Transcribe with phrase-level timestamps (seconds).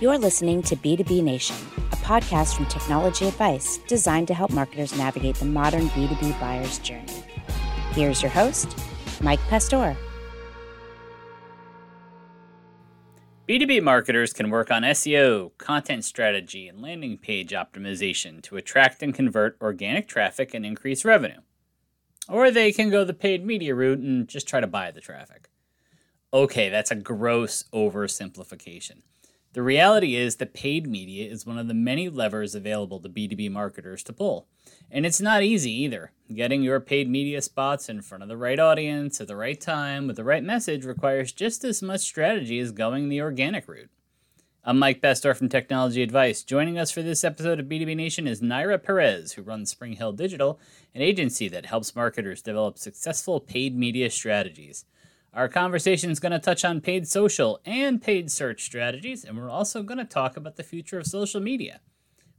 [0.00, 1.56] You're listening to B2B Nation,
[1.90, 7.24] a podcast from Technology Advice designed to help marketers navigate the modern B2B buyer's journey.
[7.90, 8.78] Here's your host,
[9.20, 9.96] Mike Pastor.
[13.48, 19.12] B2B marketers can work on SEO, content strategy, and landing page optimization to attract and
[19.12, 21.40] convert organic traffic and increase revenue.
[22.28, 25.48] Or they can go the paid media route and just try to buy the traffic.
[26.32, 29.02] Okay, that's a gross oversimplification.
[29.58, 33.50] The reality is that paid media is one of the many levers available to B2B
[33.50, 34.46] marketers to pull.
[34.88, 36.12] And it's not easy either.
[36.32, 40.06] Getting your paid media spots in front of the right audience at the right time
[40.06, 43.90] with the right message requires just as much strategy as going the organic route.
[44.62, 46.44] I'm Mike Pastor from Technology Advice.
[46.44, 50.12] Joining us for this episode of B2B Nation is Naira Perez, who runs Spring Hill
[50.12, 50.60] Digital,
[50.94, 54.84] an agency that helps marketers develop successful paid media strategies.
[55.38, 59.48] Our conversation is going to touch on paid social and paid search strategies, and we're
[59.48, 61.78] also going to talk about the future of social media,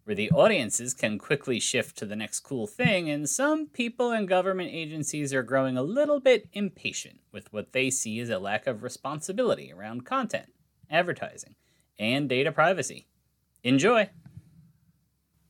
[0.04, 4.28] where the audiences can quickly shift to the next cool thing, and some people and
[4.28, 8.68] government agencies are growing a little bit impatient with what they see as a lack
[8.68, 10.52] of responsibility around content,
[10.92, 11.56] advertising,
[11.98, 13.08] and data privacy.
[13.64, 14.10] Enjoy!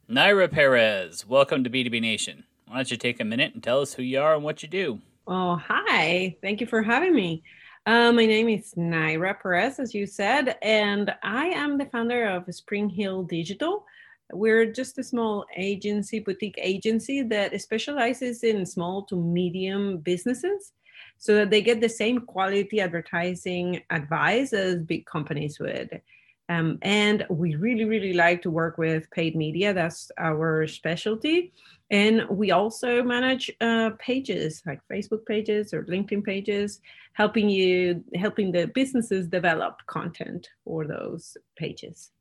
[0.08, 2.44] Naira Perez, welcome to B2B Nation.
[2.68, 4.70] Why don't you take a minute and tell us who you are and what you
[4.70, 5.02] do?
[5.32, 6.38] Oh, hi.
[6.42, 7.44] Thank you for having me.
[7.86, 12.52] Uh, my name is Naira Perez, as you said, and I am the founder of
[12.52, 13.86] Spring Hill Digital.
[14.34, 20.72] We're just a small agency, boutique agency that specializes in small to medium businesses
[21.20, 26.02] so that they get the same quality advertising advice as big companies would.
[26.50, 29.72] Um, and we really, really like to work with paid media.
[29.74, 31.54] That's our specialty.
[31.92, 36.82] And we also manage uh, pages like Facebook pages or LinkedIn pages,
[37.14, 42.12] helping you, helping the businesses develop content for those pages.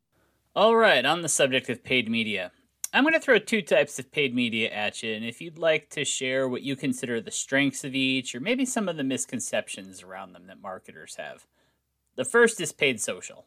[0.55, 2.51] All right, on the subject of paid media,
[2.93, 5.15] I'm going to throw two types of paid media at you.
[5.15, 8.65] And if you'd like to share what you consider the strengths of each, or maybe
[8.65, 11.47] some of the misconceptions around them that marketers have.
[12.17, 13.45] The first is paid social.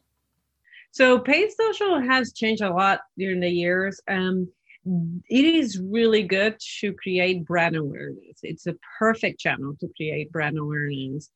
[0.92, 4.00] So, paid social has changed a lot during the years.
[4.08, 4.48] Um,
[4.84, 8.40] it is really good to create brand awareness.
[8.42, 11.30] It's a perfect channel to create brand awareness.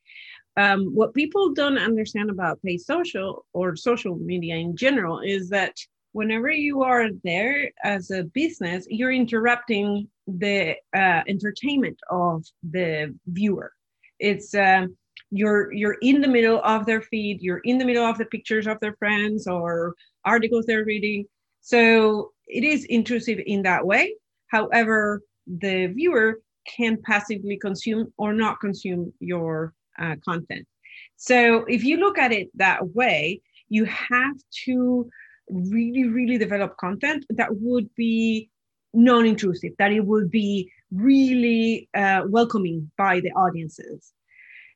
[0.59, 5.75] Um, what people don't understand about paid social or social media in general is that
[6.13, 13.73] whenever you are there as a business, you're interrupting the uh, entertainment of the viewer.
[14.19, 14.87] It's uh,
[15.31, 17.43] you're you're in the middle of their feed.
[17.43, 19.95] You're in the middle of the pictures of their friends or
[20.25, 21.27] articles they're reading.
[21.61, 24.15] So it is intrusive in that way.
[24.49, 30.67] However, the viewer can passively consume or not consume your uh, content.
[31.17, 35.09] So if you look at it that way, you have to
[35.49, 38.51] really, really develop content that would be
[38.95, 44.13] non intrusive, that it would be really uh, welcoming by the audiences.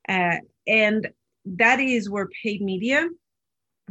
[0.09, 1.09] Uh, and
[1.45, 3.09] that is where paid media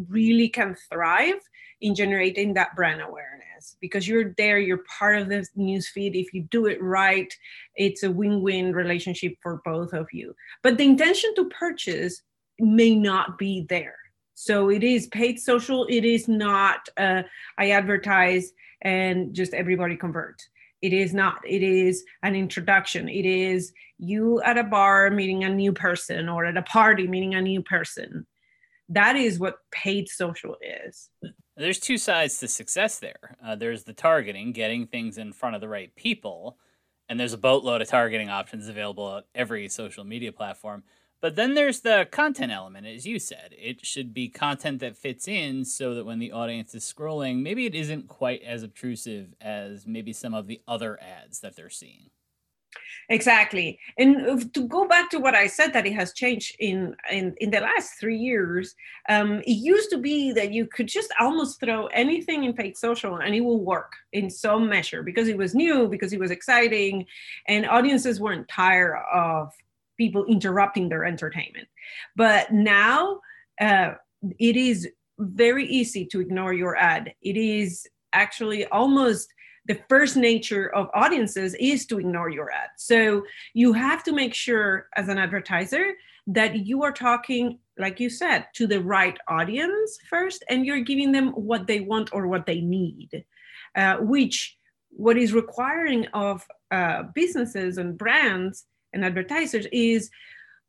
[0.08, 1.42] really can thrive
[1.82, 6.20] in generating that brand awareness because you're there, you're part of the newsfeed.
[6.20, 7.34] If you do it right,
[7.76, 10.36] it's a win win relationship for both of you.
[10.64, 12.22] But the intention to purchase
[12.60, 13.96] may not be there.
[14.36, 17.24] So it is paid social, it is not uh,
[17.58, 20.48] I advertise and just everybody converts.
[20.82, 21.42] It is not.
[21.46, 23.10] It is an introduction.
[23.10, 27.36] It is you at a bar meeting a new person or at a party meeting
[27.36, 28.26] a new person
[28.90, 31.10] that is what paid social is.
[31.56, 33.38] There's two sides to success there.
[33.44, 36.58] Uh, there's the targeting, getting things in front of the right people,
[37.08, 40.84] and there's a boatload of targeting options available at every social media platform.
[41.22, 43.54] But then there's the content element, as you said.
[43.58, 47.66] It should be content that fits in so that when the audience is scrolling, maybe
[47.66, 52.10] it isn't quite as obtrusive as maybe some of the other ads that they're seeing.
[53.10, 53.80] Exactly.
[53.98, 57.50] And to go back to what I said, that it has changed in in, in
[57.50, 58.76] the last three years.
[59.10, 63.18] Um, it used to be that you could just almost throw anything in paid social
[63.18, 67.08] and it will work in some measure because it was new, because it was exciting,
[67.48, 69.52] and audiences weren't tired of
[70.00, 71.68] people interrupting their entertainment.
[72.16, 73.20] But now
[73.62, 73.92] uh,
[74.40, 74.88] it is
[75.20, 77.14] very easy to ignore your ad.
[77.22, 79.28] It is actually almost
[79.66, 82.70] the first nature of audiences is to ignore your ad.
[82.78, 83.24] So
[83.54, 85.86] you have to make sure as an advertiser
[86.28, 91.12] that you are talking, like you said, to the right audience first, and you're giving
[91.12, 93.26] them what they want or what they need,
[93.76, 94.58] uh, which
[94.90, 100.10] what is requiring of uh, businesses and brands and advertisers is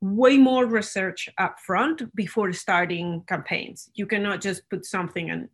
[0.00, 3.90] way more research up front before starting campaigns.
[3.94, 5.48] You cannot just put something and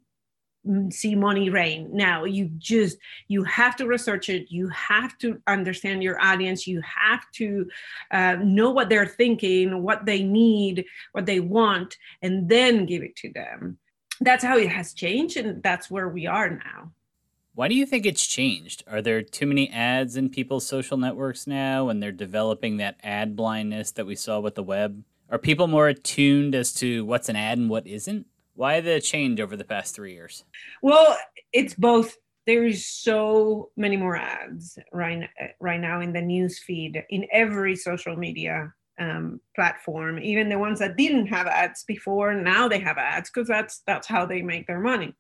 [0.93, 1.89] see money rain.
[1.93, 2.99] Now you just
[3.29, 4.51] you have to research it.
[4.51, 6.67] You have to understand your audience.
[6.67, 7.69] You have to
[8.11, 13.17] uh, know what they're thinking what they need what they want and then give it
[13.17, 13.79] to them.
[14.21, 16.93] That's how it has changed and that's where we are now
[17.57, 21.47] why do you think it's changed are there too many ads in people's social networks
[21.47, 25.67] now and they're developing that ad blindness that we saw with the web are people
[25.67, 28.27] more attuned as to what's an ad and what isn't
[28.57, 30.45] why the change over the past three years?
[30.83, 31.17] Well,
[31.53, 32.17] it's both.
[32.47, 35.29] There is so many more ads right
[35.61, 40.19] right now in the news feed in every social media um, platform.
[40.21, 44.07] Even the ones that didn't have ads before, now they have ads because that's that's
[44.07, 45.15] how they make their money.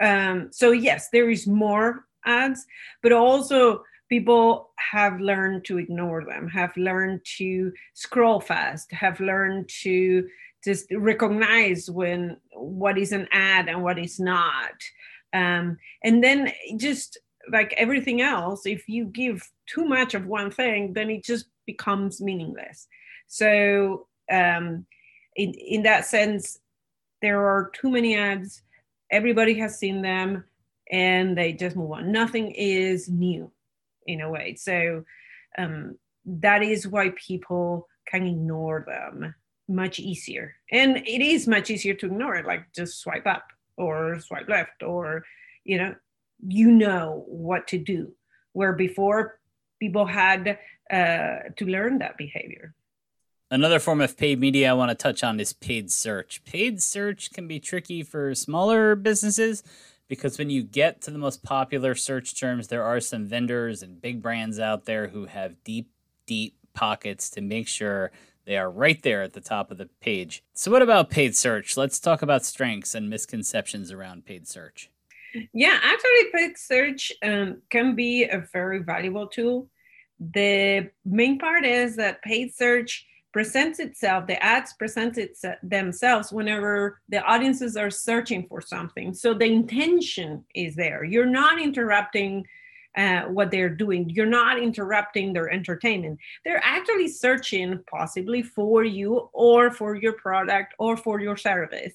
[0.00, 2.66] Um, so yes, there is more ads,
[3.02, 9.68] but also people have learned to ignore them, have learned to scroll fast, have learned
[9.82, 10.28] to
[10.64, 14.74] just recognize when what is an ad and what is not.
[15.32, 17.18] Um, and then just
[17.52, 22.20] like everything else if you give too much of one thing then it just becomes
[22.20, 22.88] meaningless.
[23.28, 24.86] So um,
[25.36, 26.58] in, in that sense
[27.22, 28.62] there are too many ads
[29.10, 30.44] everybody has seen them
[30.90, 33.50] and they just move on nothing is new
[34.06, 35.04] in a way so
[35.58, 39.34] um, that is why people can ignore them
[39.68, 40.54] much easier.
[40.70, 44.82] And it is much easier to ignore it, like just swipe up or swipe left,
[44.82, 45.24] or,
[45.64, 45.94] you know,
[46.46, 48.12] you know what to do.
[48.52, 49.38] Where before
[49.80, 50.58] people had
[50.90, 52.74] uh, to learn that behavior.
[53.48, 56.44] Another form of paid media I want to touch on is paid search.
[56.44, 59.62] Paid search can be tricky for smaller businesses
[60.08, 64.02] because when you get to the most popular search terms, there are some vendors and
[64.02, 65.90] big brands out there who have deep,
[66.26, 68.10] deep pockets to make sure
[68.46, 70.42] they are right there at the top of the page.
[70.52, 71.76] So, what about paid search?
[71.76, 74.90] Let's talk about strengths and misconceptions around paid search.
[75.52, 79.68] Yeah, actually, paid search um, can be a very valuable tool.
[80.18, 87.02] The main part is that paid search presents itself, the ads present it themselves whenever
[87.10, 89.12] the audiences are searching for something.
[89.12, 91.04] So the intention is there.
[91.04, 92.46] You're not interrupting
[92.96, 94.08] uh, what they're doing.
[94.08, 96.18] You're not interrupting their entertainment.
[96.46, 101.92] They're actually searching possibly for you or for your product or for your service.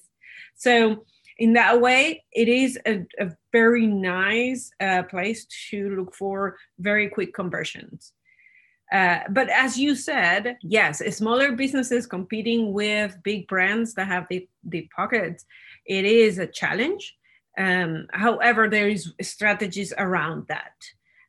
[0.54, 1.04] So,
[1.38, 7.08] in that way, it is a, a very nice uh, place to look for very
[7.08, 8.12] quick conversions.
[8.92, 14.46] Uh, but as you said, yes, smaller businesses competing with big brands that have the,
[14.64, 15.46] the pockets,
[15.86, 17.16] it is a challenge.
[17.56, 20.74] Um, however, there is strategies around that.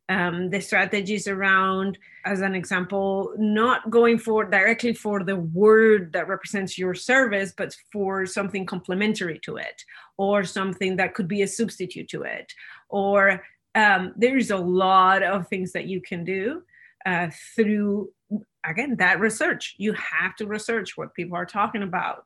[0.09, 6.27] Um, the strategies around, as an example, not going for directly for the word that
[6.27, 9.81] represents your service, but for something complementary to it,
[10.17, 12.51] or something that could be a substitute to it,
[12.89, 13.41] or
[13.75, 16.61] um, there is a lot of things that you can do
[17.05, 18.09] uh, through
[18.65, 19.75] again that research.
[19.77, 22.25] You have to research what people are talking about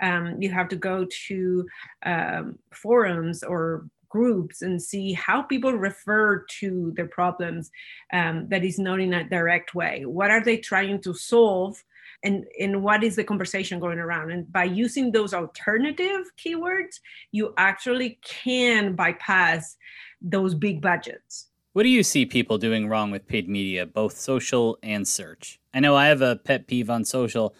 [0.00, 1.66] um, you have to go to
[2.04, 7.70] um, forums or groups and see how people refer to their problems
[8.12, 10.04] um, that is not in a direct way.
[10.04, 11.82] What are they trying to solve?
[12.22, 14.30] And, and what is the conversation going around?
[14.32, 16.98] And by using those alternative keywords,
[17.30, 19.76] you actually can bypass
[20.20, 21.49] those big budgets.
[21.72, 25.60] What do you see people doing wrong with paid media, both social and search?
[25.72, 27.54] I know I have a pet peeve on social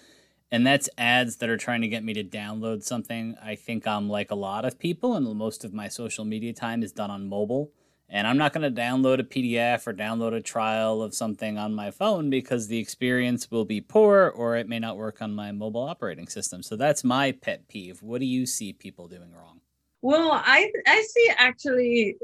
[0.50, 3.36] and that's ads that are trying to get me to download something.
[3.40, 6.82] I think I'm like a lot of people, and most of my social media time
[6.82, 7.70] is done on mobile.
[8.08, 11.72] And I'm not going to download a PDF or download a trial of something on
[11.72, 15.52] my phone because the experience will be poor or it may not work on my
[15.52, 16.64] mobile operating system.
[16.64, 18.02] So that's my pet peeve.
[18.02, 19.60] What do you see people doing wrong?
[20.02, 22.16] Well, I I see actually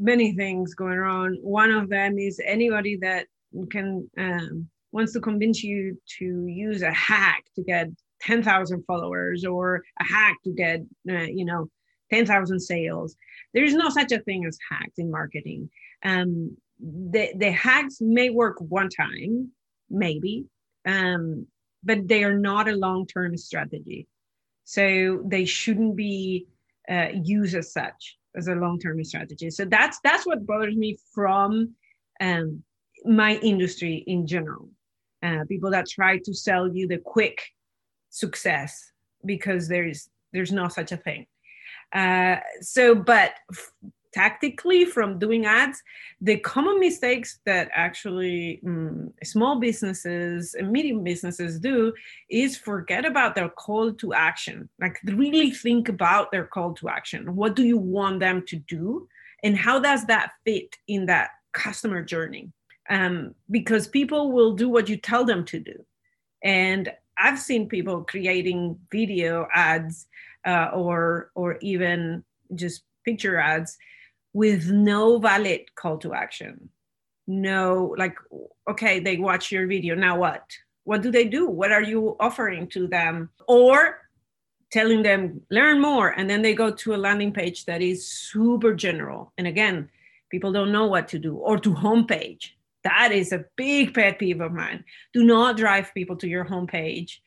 [0.00, 1.36] many things going wrong.
[1.42, 3.26] One of them is anybody that
[3.70, 7.88] can um, wants to convince you to use a hack to get
[8.22, 11.68] 10,000 followers or a hack to get, uh, you know,
[12.10, 13.14] 10,000 sales.
[13.54, 15.70] There's no such a thing as hacks in marketing.
[16.02, 19.50] Um, the, the hacks may work one time,
[19.90, 20.46] maybe,
[20.86, 21.46] um,
[21.84, 24.08] but they are not a long term strategy.
[24.64, 26.46] So they shouldn't be
[26.88, 29.50] uh, used as such as a long term strategy.
[29.50, 31.74] So that's that's what bothers me from
[32.20, 32.62] um,
[33.04, 34.68] my industry in general
[35.22, 37.42] uh, people that try to sell you the quick
[38.10, 38.92] success
[39.24, 41.26] because there's there's no such a thing
[41.94, 43.32] uh, so but
[44.12, 45.82] tactically from doing ads.
[46.20, 51.92] The common mistakes that actually um, small businesses and medium businesses do
[52.28, 54.68] is forget about their call to action.
[54.80, 57.36] Like really think about their call to action.
[57.36, 59.08] What do you want them to do?
[59.42, 62.52] And how does that fit in that customer journey?
[62.88, 65.84] Um, because people will do what you tell them to do.
[66.42, 70.06] And i've seen people creating video ads
[70.46, 72.24] uh, or or even
[72.54, 73.76] just picture ads
[74.32, 76.70] with no valid call to action.
[77.26, 78.16] No like
[78.68, 80.44] okay they watch your video now what?
[80.84, 81.46] What do they do?
[81.46, 83.30] What are you offering to them?
[83.46, 83.98] Or
[84.72, 88.74] telling them learn more and then they go to a landing page that is super
[88.74, 89.32] general.
[89.38, 89.88] And again
[90.30, 91.36] people don't know what to do.
[91.36, 92.50] Or to homepage.
[92.84, 94.84] That is a big pet peeve of mine.
[95.12, 97.18] Do not drive people to your homepage.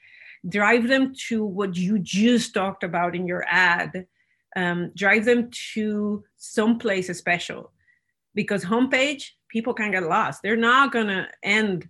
[0.47, 4.07] Drive them to what you just talked about in your ad
[4.55, 7.71] um, drive them to some place special.
[8.35, 10.41] Because homepage people can get lost.
[10.41, 11.87] They're not going to end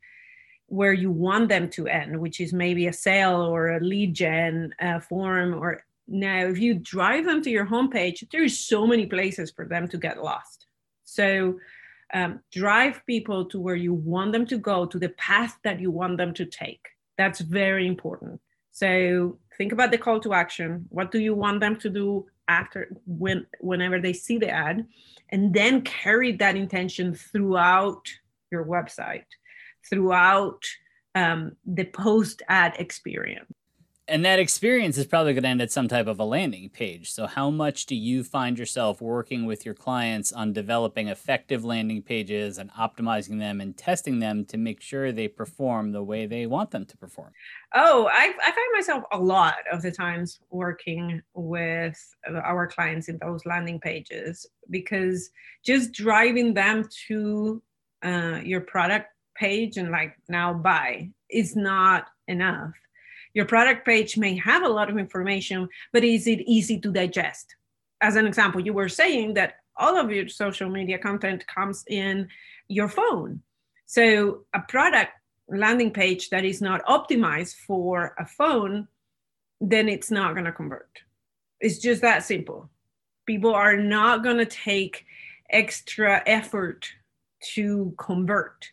[0.68, 4.74] where you want them to end which is maybe a sale or a lead gen
[4.82, 9.52] uh, form or now if you drive them to your homepage there's so many places
[9.52, 10.66] for them to get lost.
[11.04, 11.60] So
[12.14, 15.92] um, drive people to where you want them to go to the path that you
[15.92, 16.86] want them to take.
[17.18, 18.40] That's very important.
[18.72, 20.86] So think about the call to action.
[20.90, 24.86] What do you want them to do after when whenever they see the ad
[25.30, 28.08] and then carry that intention throughout
[28.52, 29.26] your website
[29.90, 30.64] throughout
[31.16, 33.52] um, the post ad experience
[34.14, 37.10] and that experience is probably going to end at some type of a landing page.
[37.10, 42.04] So, how much do you find yourself working with your clients on developing effective landing
[42.04, 46.46] pages and optimizing them and testing them to make sure they perform the way they
[46.46, 47.32] want them to perform?
[47.74, 53.18] Oh, I, I find myself a lot of the times working with our clients in
[53.18, 55.32] those landing pages because
[55.66, 57.64] just driving them to
[58.06, 62.74] uh, your product page and like now buy is not enough
[63.34, 67.56] your product page may have a lot of information, but is it easy to digest?
[68.02, 72.28] As an example, you were saying that all of your social media content comes in
[72.68, 73.42] your phone.
[73.86, 75.12] So a product
[75.48, 78.88] landing page that is not optimized for a phone,
[79.60, 81.00] then it's not going to convert.
[81.60, 82.70] It's just that simple.
[83.26, 85.06] People are not going to take
[85.50, 86.88] extra effort
[87.54, 88.70] to convert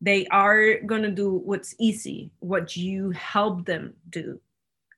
[0.00, 4.40] they are going to do what's easy what you help them do.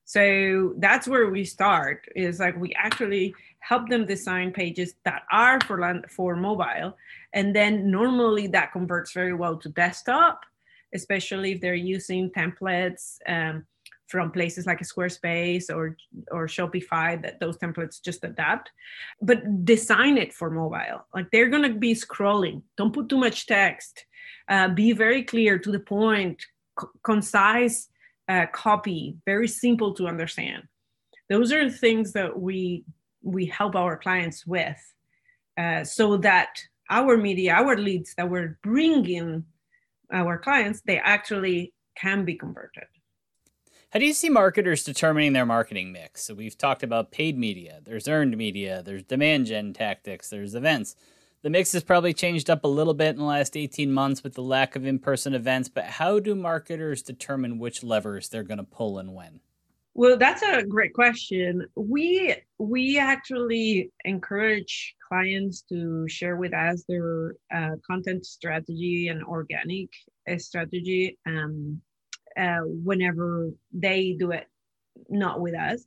[0.05, 5.59] So that's where we start is like we actually help them design pages that are
[5.61, 6.95] for land, for mobile
[7.33, 10.41] and then normally that converts very well to desktop
[10.93, 13.65] especially if they're using templates um,
[14.07, 15.97] from places like Squarespace or
[16.31, 18.71] or Shopify that those templates just adapt.
[19.21, 21.05] But design it for mobile.
[21.13, 22.61] Like they're going to be scrolling.
[22.77, 24.05] Don't put too much text
[24.49, 26.45] uh, be very clear to the point
[26.79, 27.89] c- concise
[28.27, 30.63] uh, copy very simple to understand
[31.29, 32.83] those are things that we
[33.21, 34.77] we help our clients with
[35.57, 36.49] uh, so that
[36.89, 39.43] our media our leads that we're bringing
[40.11, 42.87] our clients they actually can be converted
[43.91, 46.23] how do you see marketers determining their marketing mix?
[46.23, 50.95] So we've talked about paid media, there's earned media, there's demand gen tactics, there's events.
[51.47, 54.33] The mix has probably changed up a little bit in the last 18 months with
[54.33, 58.57] the lack of in person events, but how do marketers determine which levers they're going
[58.57, 59.39] to pull and when?
[59.93, 61.65] Well, that's a great question.
[61.75, 69.87] We we actually encourage clients to share with us their uh, content strategy and organic
[70.29, 71.17] uh, strategy.
[71.25, 71.79] Um,
[72.37, 74.49] uh, whenever they do it
[75.07, 75.85] not with us.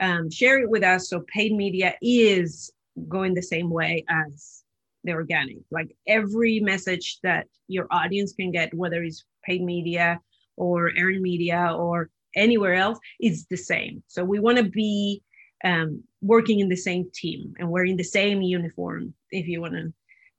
[0.00, 1.10] Um, share it with us.
[1.10, 2.72] So paid media is
[3.10, 4.62] going the same way as
[5.04, 5.58] the organic.
[5.70, 10.20] Like every message that your audience can get, whether it's paid media
[10.56, 14.02] or earned media or anywhere else, is the same.
[14.06, 15.22] So we want to be
[15.64, 19.92] um, working in the same team and wearing the same uniform, if you want to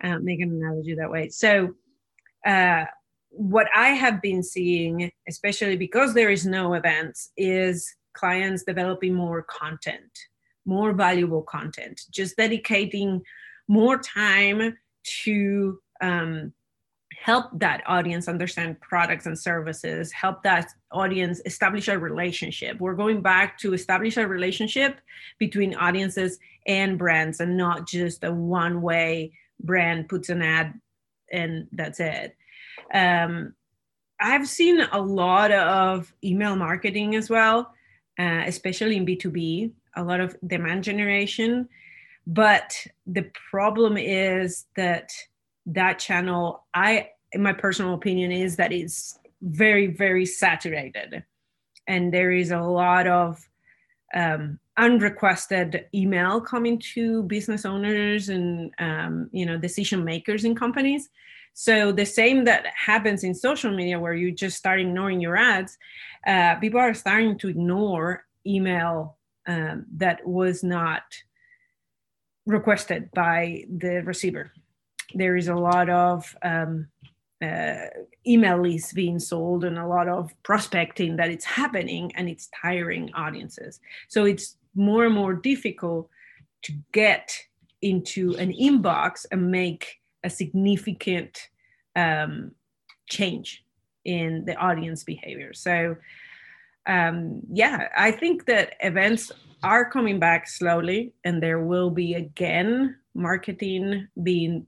[0.08, 1.29] uh, make an analogy that way.
[1.29, 1.74] So
[2.46, 2.86] uh,
[3.29, 9.43] what I have been seeing, especially because there is no events, is clients developing more
[9.43, 10.12] content,
[10.65, 13.22] more valuable content, just dedicating
[13.67, 14.77] more time
[15.24, 16.53] to um,
[17.22, 22.79] help that audience understand products and services, help that audience establish a relationship.
[22.79, 25.00] We're going back to establish a relationship
[25.39, 30.74] between audiences and brands and not just a one way brand puts an ad
[31.32, 32.36] and that's it
[32.93, 33.53] um,
[34.20, 37.74] I've seen a lot of email marketing as well,
[38.17, 41.67] uh, especially in B2B, a lot of demand generation.
[42.25, 42.75] But
[43.06, 45.12] the problem is that
[45.65, 51.24] that channel i in my personal opinion is that it's very very saturated.
[51.88, 53.46] And there is a lot of
[54.15, 61.10] um, unrequested email coming to business owners and um, you know decision makers in companies.
[61.56, 65.77] So the same that happens in social media where you just start ignoring your ads
[66.25, 71.03] uh, people are starting to ignore email um, that was not
[72.45, 74.51] requested by the receiver.
[75.13, 76.88] There is a lot of um,
[77.41, 77.88] uh,
[78.25, 83.13] email lists being sold and a lot of prospecting that it's happening and it's tiring
[83.13, 83.79] audiences.
[84.07, 86.09] So it's more and more difficult
[86.63, 87.38] to get
[87.81, 91.50] into an inbox and make a significant
[91.95, 92.51] um,
[93.09, 93.63] change
[94.05, 95.53] in the audience behavior.
[95.53, 95.97] So
[96.87, 99.31] um, yeah i think that events
[99.63, 104.65] are coming back slowly and there will be again marketing being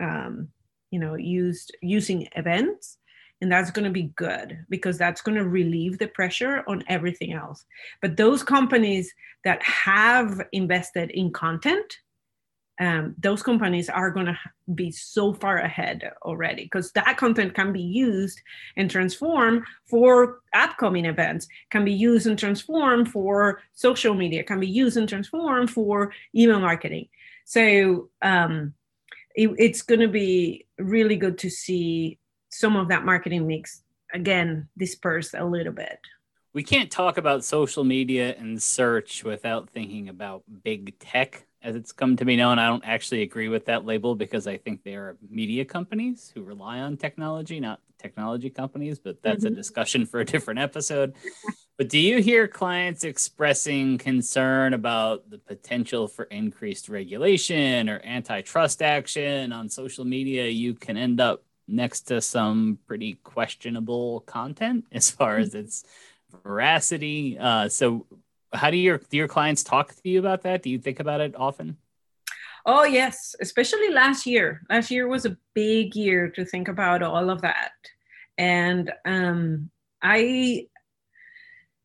[0.00, 0.48] um,
[0.90, 2.98] you know used using events
[3.40, 7.34] and that's going to be good because that's going to relieve the pressure on everything
[7.34, 7.66] else.
[8.00, 9.12] But those companies
[9.44, 11.98] that have invested in content
[12.80, 14.38] um, those companies are going to
[14.74, 18.40] be so far ahead already because that content can be used
[18.76, 24.66] and transform for upcoming events can be used and transform for social media can be
[24.66, 27.06] used and transform for email marketing
[27.44, 28.74] so um,
[29.34, 32.18] it, it's going to be really good to see
[32.50, 35.98] some of that marketing mix again dispersed a little bit.
[36.52, 41.92] We can't talk about social media and search without thinking about big tech as it's
[41.92, 42.58] come to be known.
[42.58, 46.42] I don't actually agree with that label because I think they are media companies who
[46.42, 49.54] rely on technology, not technology companies, but that's mm-hmm.
[49.54, 51.14] a discussion for a different episode.
[51.76, 58.82] But do you hear clients expressing concern about the potential for increased regulation or antitrust
[58.82, 60.46] action on social media?
[60.46, 65.84] You can end up next to some pretty questionable content as far as its
[66.44, 67.38] veracity.
[67.38, 68.06] Uh, so,
[68.54, 70.62] how do your do your clients talk to you about that?
[70.62, 71.76] Do you think about it often?
[72.66, 74.62] Oh yes, especially last year.
[74.70, 77.72] Last year was a big year to think about all of that,
[78.38, 79.70] and um,
[80.02, 80.66] I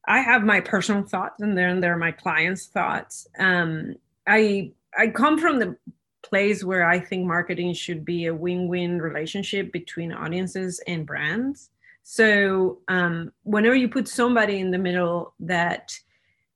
[0.07, 3.27] I have my personal thoughts, and then there are my clients' thoughts.
[3.37, 5.75] Um, I I come from the
[6.21, 11.69] place where I think marketing should be a win-win relationship between audiences and brands.
[12.03, 15.97] So um, whenever you put somebody in the middle that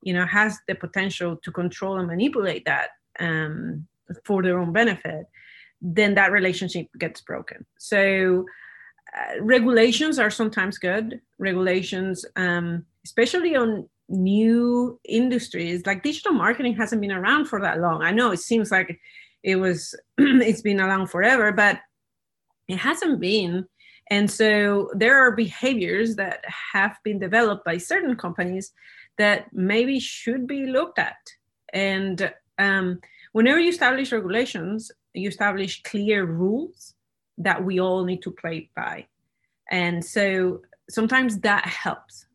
[0.03, 2.89] you know has the potential to control and manipulate that
[3.19, 3.87] um,
[4.23, 5.25] for their own benefit,
[5.81, 7.65] then that relationship gets broken.
[7.77, 8.45] So
[9.15, 11.21] uh, regulations are sometimes good.
[11.37, 18.01] Regulations, um, especially on new industries, like digital marketing hasn't been around for that long.
[18.01, 18.99] I know it seems like
[19.43, 21.79] it was it's been around forever, but
[22.67, 23.65] it hasn't been.
[24.09, 28.71] And so there are behaviors that have been developed by certain companies
[29.17, 31.17] that maybe should be looked at.
[31.73, 32.99] And um,
[33.32, 36.93] whenever you establish regulations, you establish clear rules
[37.38, 39.08] that we all need to play by.
[39.71, 42.26] And so sometimes that helps.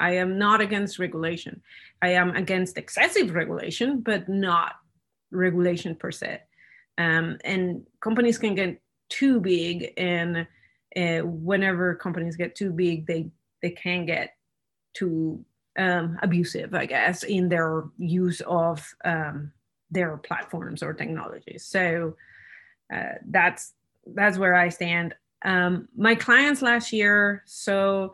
[0.00, 1.62] I am not against regulation.
[2.02, 4.72] I am against excessive regulation, but not
[5.30, 6.40] regulation per se.
[6.98, 10.46] Um, and companies can get too big, and
[10.96, 13.30] uh, whenever companies get too big, they
[13.62, 14.36] they can get
[14.94, 15.44] too
[15.78, 19.52] um, abusive, I guess, in their use of um,
[19.90, 21.64] their platforms or technologies.
[21.64, 22.16] So
[22.94, 23.74] uh, that's
[24.06, 25.14] that's where I stand.
[25.44, 28.08] Um, my clients last year saw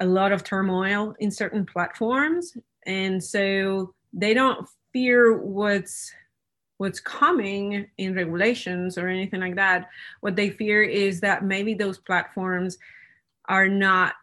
[0.00, 6.12] a lot of turmoil in certain platforms, and so they don't fear what's
[6.78, 9.88] what's coming in regulations or anything like that.
[10.20, 12.78] What they fear is that maybe those platforms
[13.48, 14.14] are not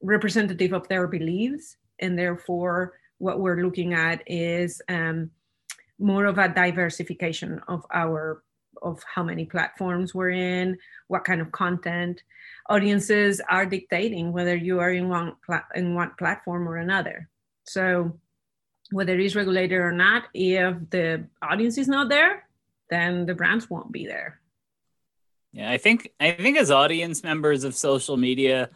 [0.00, 5.30] representative of their beliefs, and therefore, what we're looking at is um,
[5.98, 8.42] more of a diversification of our
[8.82, 12.22] of how many platforms we're in, what kind of content.
[12.68, 17.28] Audiences are dictating whether you are in one pla- in one platform or another.
[17.64, 18.18] So
[18.90, 22.48] whether it is regulated or not, if the audience is not there,
[22.90, 24.40] then the brands won't be there.
[25.52, 28.70] Yeah, I think I think as audience members of social media,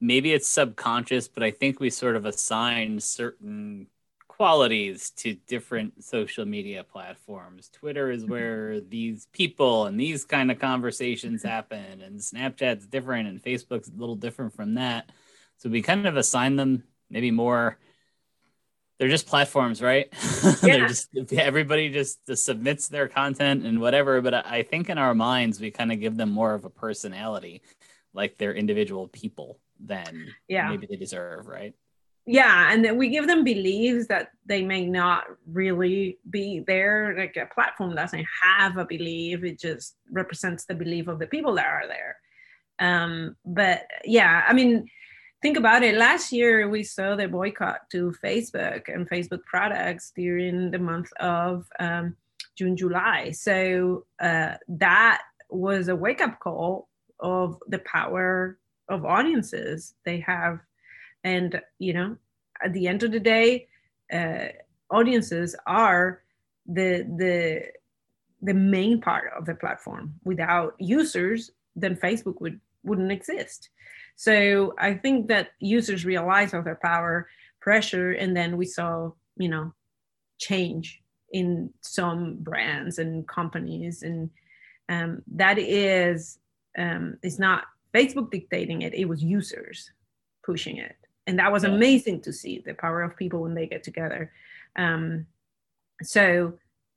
[0.00, 3.86] maybe it's subconscious, but I think we sort of assign certain
[4.28, 7.70] qualities to different social media platforms.
[7.72, 8.32] Twitter is mm-hmm.
[8.32, 11.48] where these people and these kind of conversations mm-hmm.
[11.48, 15.10] happen, and Snapchat's different, and Facebook's a little different from that.
[15.58, 17.78] So we kind of assign them maybe more
[18.98, 20.12] they're just platforms, right?
[20.62, 20.78] Yeah.
[20.78, 24.20] they're just everybody just, just, submits their content and whatever.
[24.20, 27.62] But I think in our minds we kind of give them more of a personality,
[28.14, 30.68] like they're individual people than yeah.
[30.68, 31.74] maybe they deserve, right?
[32.28, 37.14] Yeah, and then we give them beliefs that they may not really be there.
[37.16, 41.54] Like a platform doesn't have a belief; it just represents the belief of the people
[41.54, 42.16] that are there.
[42.80, 44.88] Um, but yeah, I mean,
[45.40, 45.94] think about it.
[45.94, 51.68] Last year, we saw the boycott to Facebook and Facebook products during the month of
[51.78, 52.16] um,
[52.56, 53.30] June, July.
[53.30, 56.88] So uh, that was a wake up call
[57.20, 58.58] of the power
[58.88, 60.60] of audiences they have.
[61.24, 62.16] And, you know,
[62.64, 63.68] at the end of the day,
[64.12, 64.48] uh,
[64.90, 66.22] audiences are
[66.66, 67.64] the, the,
[68.42, 70.14] the main part of the platform.
[70.24, 73.70] Without users, then Facebook would, wouldn't exist.
[74.16, 77.28] So I think that users realize of their power
[77.60, 79.72] pressure, and then we saw, you know,
[80.38, 84.30] change in some brands and companies, and
[84.88, 86.38] um, that is
[86.78, 89.90] um, it's not Facebook dictating it; it was users
[90.44, 90.96] pushing it,
[91.26, 94.32] and that was amazing to see the power of people when they get together.
[94.76, 95.26] Um,
[96.02, 96.54] so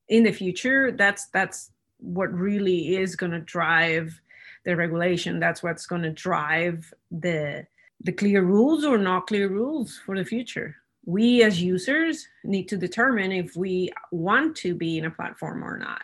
[0.07, 4.19] in the future, that's that's what really is going to drive
[4.65, 5.39] the regulation.
[5.39, 7.65] That's what's going to drive the
[8.01, 10.75] the clear rules or not clear rules for the future.
[11.05, 15.77] We as users need to determine if we want to be in a platform or
[15.77, 16.03] not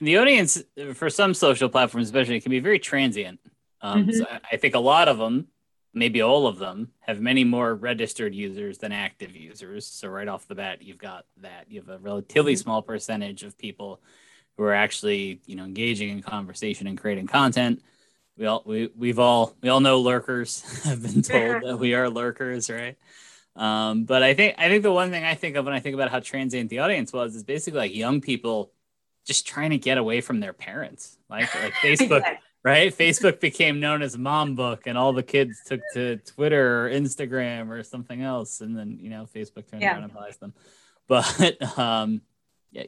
[0.00, 0.62] the audience
[0.94, 3.40] for some social platforms especially can be very transient.
[3.80, 4.18] Um, mm-hmm.
[4.18, 5.48] so i think a lot of them
[5.94, 9.86] maybe all of them have many more registered users than active users.
[9.86, 11.66] So right off the bat you've got that.
[11.68, 12.62] You have a relatively mm-hmm.
[12.62, 14.00] small percentage of people
[14.56, 17.82] who are actually you know engaging in conversation and creating content.
[18.36, 22.10] We all we, we've all we all know lurkers have been told that we are
[22.10, 22.98] lurkers right?
[23.56, 25.94] Um, but i think i think the one thing i think of when i think
[25.94, 28.72] about how transient the audience was is basically like young people
[29.24, 32.22] just trying to get away from their parents like like facebook
[32.62, 36.90] right facebook became known as mom book and all the kids took to twitter or
[36.90, 39.92] instagram or something else and then you know facebook turned yeah.
[39.92, 40.52] around and buys them
[41.08, 42.20] but um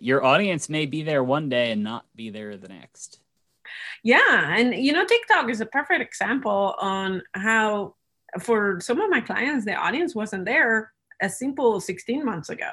[0.00, 3.20] your audience may be there one day and not be there the next.
[4.02, 7.94] Yeah, and you know TikTok is a perfect example on how
[8.40, 12.70] for some of my clients the audience wasn't there a simple 16 months ago.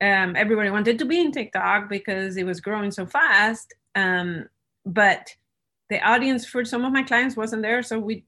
[0.00, 4.48] Um, everybody wanted to be in TikTok because it was growing so fast, um,
[4.86, 5.34] but
[5.90, 8.24] the audience for some of my clients wasn't there, so we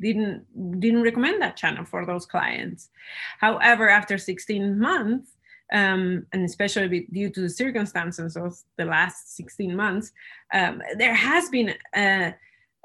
[0.00, 2.90] didn't didn't recommend that channel for those clients.
[3.38, 5.32] However, after 16 months,
[5.72, 10.12] um, and especially due to the circumstances of the last 16 months,
[10.52, 12.34] um, there has been a,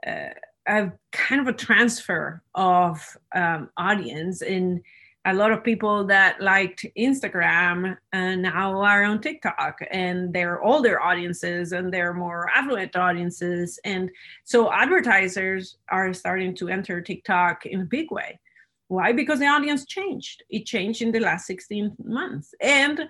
[0.05, 0.31] a,
[0.67, 4.81] a, kind of a transfer of um, audience in
[5.27, 11.01] a lot of people that liked Instagram and now are on TikTok and they're older
[11.01, 13.77] audiences and they're more affluent audiences.
[13.83, 14.09] And
[14.45, 18.39] so advertisers are starting to enter TikTok in a big way.
[18.87, 19.11] Why?
[19.11, 20.43] Because the audience changed.
[20.49, 22.55] It changed in the last 16 months.
[22.61, 23.01] And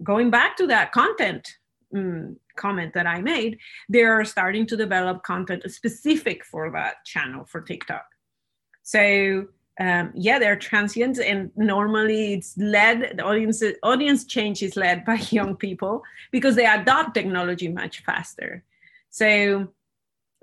[0.00, 1.56] going back to that content
[1.92, 3.58] um, comment that I made,
[3.88, 8.06] they are starting to develop content specific for that channel for TikTok.
[8.84, 9.48] So
[9.80, 15.14] um, yeah, they're transient, and normally it's led the audience audience change is led by
[15.30, 18.62] young people because they adopt technology much faster.
[19.10, 19.68] So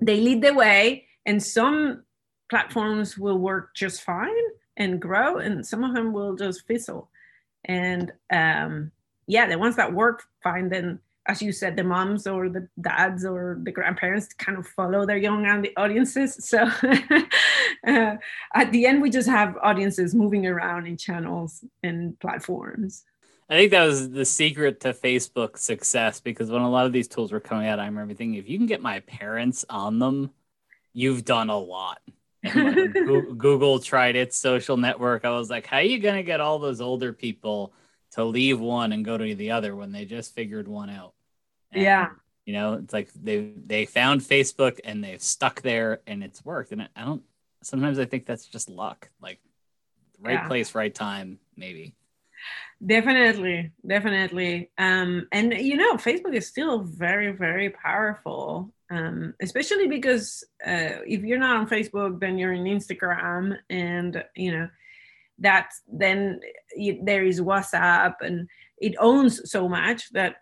[0.00, 2.02] they lead the way, and some
[2.50, 4.44] platforms will work just fine,
[4.76, 7.08] and grow and some of them will just fizzle
[7.66, 8.90] and um
[9.26, 13.24] yeah the ones that work fine then as you said the moms or the dads
[13.24, 16.58] or the grandparents kind of follow their young audiences so
[17.86, 18.16] uh,
[18.54, 23.04] at the end we just have audiences moving around in channels and platforms
[23.50, 27.06] I think that was the secret to Facebook success because when a lot of these
[27.06, 30.30] tools were coming out, I remember thinking, if you can get my parents on them,
[30.94, 32.00] you've done a lot.
[32.50, 35.26] Google tried its social network.
[35.26, 37.74] I was like, how are you going to get all those older people
[38.12, 41.14] to leave one and go to the other when they just figured one out?
[41.72, 42.08] And, yeah.
[42.44, 46.72] You know, it's like they they found Facebook and they've stuck there and it's worked.
[46.72, 47.22] And I don't.
[47.62, 49.08] Sometimes I think that's just luck.
[49.20, 49.38] Like,
[50.20, 50.48] right yeah.
[50.48, 51.94] place, right time, maybe.
[52.84, 54.70] Definitely, definitely.
[54.76, 61.22] Um, and you know, Facebook is still very, very powerful um, especially because uh, if
[61.22, 64.68] you're not on Facebook, then you're in Instagram, and you know
[65.42, 66.40] that then
[66.74, 70.36] you, there is WhatsApp, and it owns so much that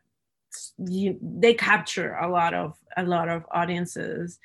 [0.79, 4.39] you, they capture a lot of a lot of audiences.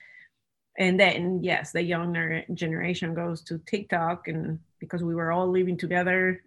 [0.78, 5.78] And then yes, the younger generation goes to TikTok, and because we were all living
[5.78, 6.42] together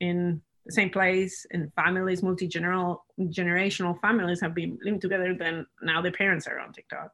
[0.00, 6.00] in the same place and families multi-generational generational families have been living together then now
[6.00, 7.10] the parents are on tiktok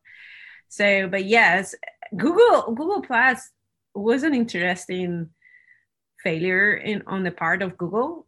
[0.69, 1.75] so but yes
[2.17, 3.51] google google plus
[3.95, 5.29] was an interesting
[6.23, 8.27] failure in on the part of google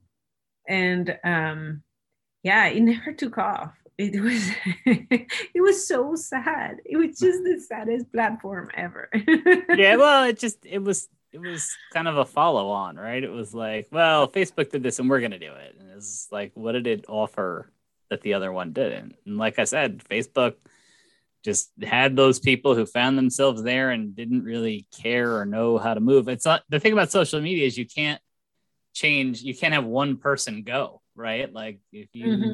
[0.69, 1.83] and um
[2.43, 4.51] yeah it never took off it was
[5.55, 9.09] it was so sad it was just the saddest platform ever
[9.77, 13.25] yeah well it just it was it was kind of a follow on, right?
[13.25, 15.77] It was like, well, Facebook did this and we're going to do it.
[15.81, 17.71] And it's like, what did it offer
[18.11, 19.17] that the other one didn't?
[19.25, 20.57] And like I said, Facebook
[21.45, 25.95] just had those people who found themselves there and didn't really care or know how
[25.95, 26.29] to move.
[26.29, 28.21] It's not the thing about social media is you can't
[28.95, 31.53] change, you can't have one person go, right?
[31.53, 32.51] Like if you mm-hmm.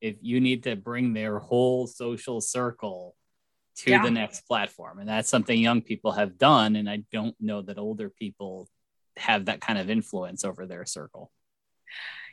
[0.00, 3.14] if you need to bring their whole social circle
[3.76, 4.02] to yeah.
[4.02, 4.98] the next platform.
[4.98, 6.76] And that's something young people have done.
[6.76, 8.68] And I don't know that older people
[9.16, 11.30] have that kind of influence over their circle.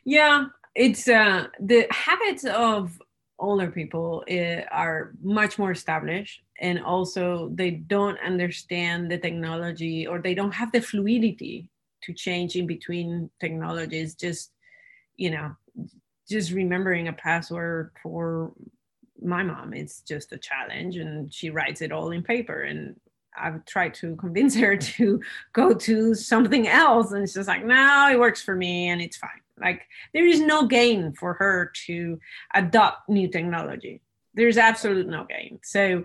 [0.06, 3.02] Yeah, it's uh, the habits of
[3.40, 10.20] older people uh, are much more established and also they don't understand the technology or
[10.20, 11.70] they don't have the fluidity
[12.02, 14.52] to change in between technologies just
[15.18, 15.56] you know
[16.28, 18.52] just remembering a password for
[19.22, 22.96] my mom it's just a challenge and she writes it all in paper and
[23.40, 25.22] I've tried to convince her to
[25.54, 29.42] go to something else and she's like no it works for me and it's fine
[29.60, 29.82] like
[30.14, 32.20] there is no gain for her to
[32.54, 34.02] adopt new technology
[34.34, 36.04] there's absolute no gain so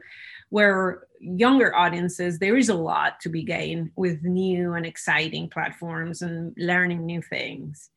[0.50, 6.22] where younger audiences there is a lot to be gained with new and exciting platforms
[6.22, 7.90] and learning new things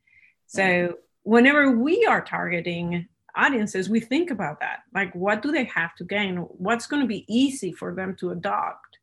[0.47, 0.93] so mm-hmm.
[1.23, 4.79] whenever we are targeting audiences, we think about that.
[4.93, 6.37] Like, what do they have to gain?
[6.37, 8.97] What's going to be easy for them to adopt?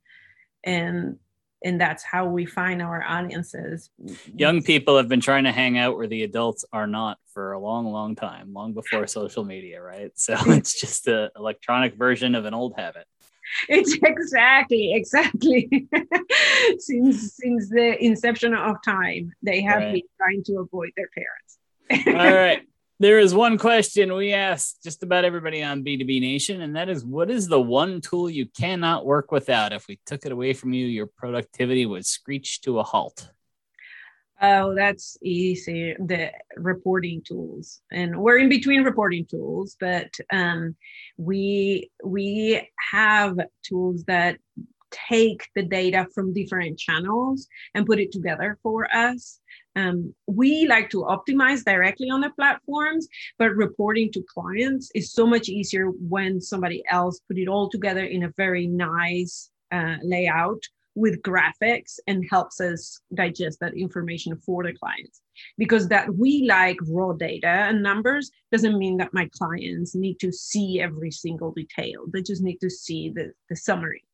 [0.64, 1.18] And
[1.64, 3.90] and that's how we find our audiences.
[4.34, 7.58] Young people have been trying to hang out where the adults are not for a
[7.58, 10.10] long, long time, long before social media, right?
[10.16, 13.06] So it's just an electronic version of an old habit.
[13.68, 15.88] It's exactly, exactly.
[16.78, 19.94] since since the inception of time, they have right.
[19.94, 21.58] been trying to avoid their parents.
[22.06, 22.62] All right.
[23.02, 27.04] There is one question we ask just about everybody on B2B Nation, and that is
[27.04, 29.72] what is the one tool you cannot work without?
[29.72, 33.28] If we took it away from you, your productivity would screech to a halt.
[34.40, 35.96] Oh, that's easy.
[35.98, 40.76] The reporting tools, and we're in between reporting tools, but um,
[41.16, 44.38] we we have tools that
[44.92, 49.40] take the data from different channels and put it together for us.
[49.74, 53.08] Um, we like to optimize directly on the platforms,
[53.38, 58.04] but reporting to clients is so much easier when somebody else put it all together
[58.04, 60.62] in a very nice uh, layout
[60.94, 65.22] with graphics and helps us digest that information for the clients.
[65.56, 70.30] Because that we like raw data and numbers doesn't mean that my clients need to
[70.30, 72.04] see every single detail.
[72.12, 74.04] They just need to see the, the summary.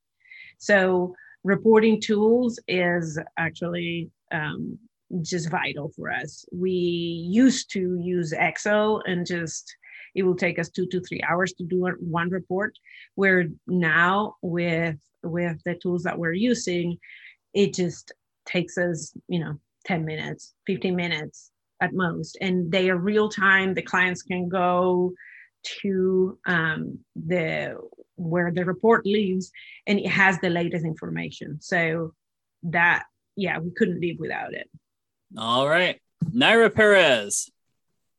[0.58, 4.78] So reporting tools is actually um,
[5.22, 6.44] just vital for us.
[6.52, 9.74] We used to use Excel and just
[10.14, 12.74] it will take us two to three hours to do one report.
[13.14, 16.98] Where now with with the tools that we're using,
[17.54, 18.12] it just
[18.46, 23.74] takes us you know 10 minutes, 15 minutes at most, and they are real time.
[23.74, 25.12] The clients can go
[25.82, 27.76] to um, the
[28.16, 29.50] where the report lives
[29.86, 32.12] and it has the latest information so
[32.64, 33.04] that
[33.36, 34.68] yeah we couldn't live without it
[35.36, 37.50] all right naira perez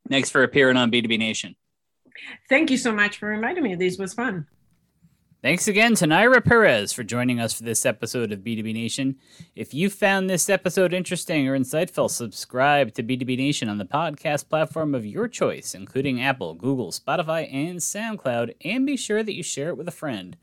[0.10, 1.56] thanks for appearing on b2b nation
[2.50, 4.46] thank you so much for inviting me this was fun
[5.42, 9.16] Thanks again to Naira Perez for joining us for this episode of B2B Nation.
[9.56, 14.50] If you found this episode interesting or insightful, subscribe to B2B Nation on the podcast
[14.50, 19.42] platform of your choice, including Apple, Google, Spotify, and SoundCloud, and be sure that you
[19.42, 20.36] share it with a friend.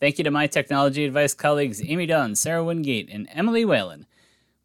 [0.00, 4.04] Thank you to my technology advice colleagues Amy Dunn, Sarah Wingate, and Emily Whalen.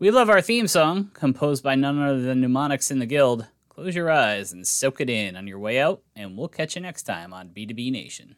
[0.01, 3.47] We love our theme song, composed by none other than Mnemonics in the Guild.
[3.67, 6.81] Close your eyes and soak it in on your way out, and we'll catch you
[6.81, 8.37] next time on B2B Nation.